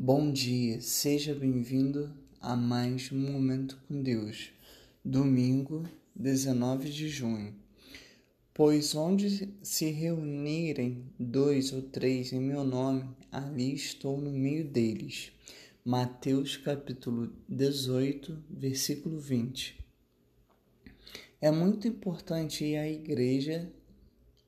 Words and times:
Bom 0.00 0.30
dia, 0.30 0.80
seja 0.80 1.34
bem-vindo 1.34 2.14
a 2.40 2.54
mais 2.54 3.10
um 3.10 3.18
Momento 3.32 3.76
com 3.88 4.00
Deus, 4.00 4.52
domingo 5.04 5.88
19 6.14 6.88
de 6.88 7.08
junho. 7.08 7.52
Pois 8.54 8.94
onde 8.94 9.52
se 9.60 9.90
reunirem 9.90 11.04
dois 11.18 11.72
ou 11.72 11.82
três 11.82 12.32
em 12.32 12.38
meu 12.38 12.62
nome, 12.62 13.10
ali 13.32 13.74
estou 13.74 14.16
no 14.16 14.30
meio 14.30 14.64
deles. 14.70 15.32
Mateus 15.84 16.56
capítulo 16.56 17.32
18, 17.48 18.40
versículo 18.48 19.18
20. 19.18 19.84
É 21.40 21.50
muito 21.50 21.88
importante 21.88 22.64
ir 22.64 22.76
à 22.76 22.88
igreja 22.88 23.68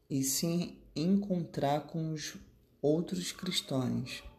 e 0.08 0.22
se 0.22 0.78
encontrar 0.94 1.88
com 1.88 2.12
os 2.12 2.36
outros 2.80 3.32
cristãos 3.32 4.29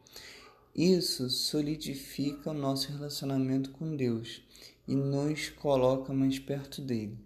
isso 0.76 1.30
solidifica 1.30 2.52
o 2.52 2.54
nosso 2.54 2.92
relacionamento 2.94 3.72
com 3.72 3.94
Deus 3.94 4.42
e 4.88 4.96
nos 4.96 5.50
coloca 5.50 6.14
mais 6.14 6.40
perto 6.40 6.82
dele. 6.82 7.18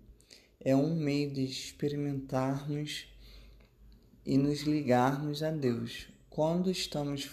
É 0.59 0.75
um 0.75 0.95
meio 0.95 1.31
de 1.31 1.43
experimentarmos 1.43 3.05
e 4.25 4.35
nos 4.35 4.61
ligarmos 4.61 5.43
a 5.43 5.51
Deus. 5.51 6.07
Quando 6.27 6.71
estamos 6.71 7.29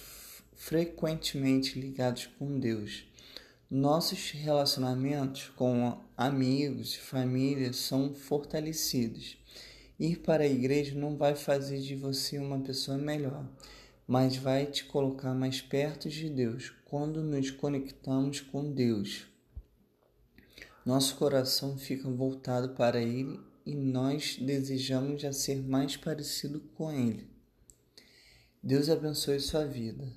frequentemente 0.55 1.81
ligados 1.81 2.27
com 2.39 2.61
Deus, 2.61 3.05
nossos 3.71 4.33
relacionamentos 4.33 5.51
com 5.57 5.99
amigos 6.15 6.95
e 6.95 6.99
família 6.99 7.73
são 7.73 8.13
fortalecidos. 8.13 9.39
Ir 9.99 10.19
para 10.19 10.43
a 10.43 10.47
igreja 10.47 10.95
não 10.95 11.17
vai 11.17 11.35
fazer 11.35 11.81
de 11.81 11.97
você 11.97 12.39
uma 12.39 12.61
pessoa 12.61 12.99
melhor 12.99 13.47
mas 14.07 14.37
vai 14.37 14.67
te 14.67 14.85
colocar 14.85 15.35
mais 15.35 15.61
perto 15.61 16.09
de 16.09 16.29
Deus 16.29 16.71
quando 16.85 17.23
nos 17.23 17.51
conectamos 17.51 18.41
com 18.41 18.73
Deus. 18.73 19.27
Nosso 20.85 21.17
coração 21.17 21.79
fica 21.79 22.11
voltado 22.11 22.71
para 22.71 23.01
Ele 23.01 23.41
e 23.65 23.75
nós 23.75 24.37
desejamos 24.37 25.23
já 25.23 25.33
ser 25.33 25.63
mais 25.63 25.97
parecido 25.97 26.61
com 26.75 26.91
Ele. 26.91 27.31
Deus 28.63 28.89
abençoe 28.89 29.41
sua 29.41 29.65
vida. 29.65 30.13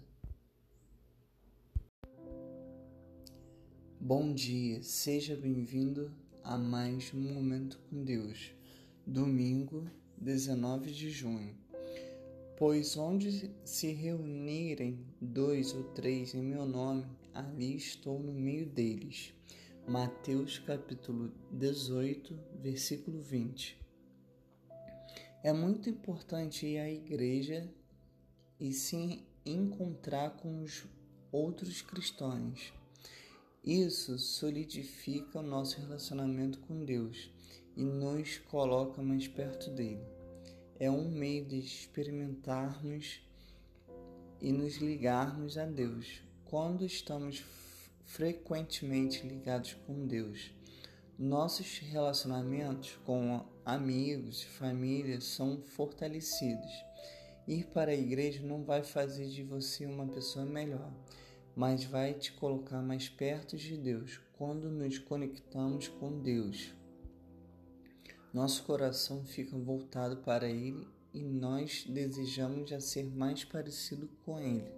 Bom 4.00 4.34
dia, 4.34 4.84
seja 4.84 5.36
bem-vindo 5.36 6.12
a 6.44 6.58
mais 6.58 7.12
um 7.14 7.20
Momento 7.20 7.80
com 7.90 8.04
Deus, 8.04 8.52
domingo 9.06 9.90
19 10.18 10.92
de 10.92 11.10
junho. 11.10 11.56
Pois 12.58 12.96
onde 12.96 13.52
se 13.66 13.92
reunirem 13.92 15.06
dois 15.20 15.74
ou 15.74 15.84
três 15.92 16.34
em 16.34 16.42
meu 16.42 16.66
nome, 16.66 17.06
ali 17.34 17.76
estou 17.76 18.18
no 18.18 18.32
meio 18.32 18.66
deles. 18.66 19.34
Mateus 19.86 20.58
capítulo 20.60 21.34
18, 21.52 22.34
versículo 22.62 23.22
20. 23.22 23.78
É 25.44 25.52
muito 25.52 25.90
importante 25.90 26.66
ir 26.66 26.78
à 26.78 26.90
igreja 26.90 27.70
e 28.58 28.72
se 28.72 29.28
encontrar 29.46 30.38
com 30.38 30.64
os 30.64 30.86
outros 31.34 31.82
cristãos. 31.82 32.74
Isso 33.66 34.18
solidifica 34.18 35.40
o 35.40 35.44
nosso 35.44 35.82
relacionamento 35.82 36.62
com 36.62 36.86
Deus 36.86 37.30
e 37.76 37.84
nos 37.84 38.38
coloca 38.38 39.04
mais 39.04 39.28
perto 39.28 39.70
dele 39.72 40.15
é 40.80 40.92
um 40.92 41.10
meio 41.10 41.46
de 41.46 41.58
experimentarmos 41.58 43.22
e 44.42 44.52
nos 44.52 44.78
ligarmos 44.78 45.58
a 45.58 45.66
Deus. 45.66 46.22
Quando 46.44 46.86
estamos 46.86 47.44
frequentemente 48.04 49.26
ligados 49.26 49.74
com 49.86 50.06
Deus, 50.06 50.52
nossos 51.18 51.80
relacionamentos 51.80 52.98
com 53.06 53.46
amigos 53.64 54.44
e 54.44 54.48
família 54.48 55.22
são 55.22 55.62
fortalecidos. 55.62 56.72
Ir 57.48 57.68
para 57.68 57.92
a 57.92 57.96
igreja 57.96 58.46
não 58.46 58.64
vai 58.64 58.84
fazer 58.84 59.30
de 59.30 59.44
você 59.44 59.86
uma 59.86 60.08
pessoa 60.08 60.46
melhor, 60.46 60.92
mas 61.56 61.86
vai 61.86 62.14
te 62.14 62.34
colocar 62.34 62.82
mais 62.82 63.08
perto 63.08 63.56
de 63.56 63.78
Deus 63.78 64.20
quando 64.34 64.70
nos 64.70 65.00
conectamos 65.00 65.88
com 65.88 66.22
Deus. 66.22 66.74
Nosso 68.36 68.64
coração 68.64 69.24
fica 69.24 69.58
voltado 69.58 70.18
para 70.18 70.46
Ele 70.46 70.86
e 71.14 71.24
nós 71.24 71.86
desejamos 71.88 72.70
já 72.70 72.82
ser 72.82 73.06
mais 73.06 73.46
parecido 73.46 74.10
com 74.26 74.38
Ele. 74.38 74.70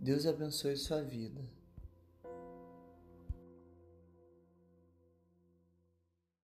Deus 0.00 0.24
abençoe 0.24 0.74
sua 0.74 1.02
vida. 1.02 1.42